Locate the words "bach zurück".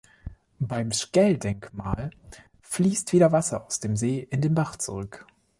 4.55-5.27